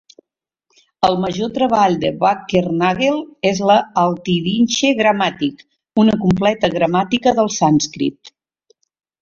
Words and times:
El 1.07 1.17
major 1.25 1.51
treball 1.57 1.97
de 2.03 2.09
Wackernagel 2.23 3.19
és 3.51 3.61
la 3.73 3.77
"Altindische 4.05 4.91
Grammatik", 5.03 5.63
una 6.05 6.19
completa 6.25 6.73
gramàtica 6.79 7.39
del 7.43 7.53
sànscrit. 7.61 8.37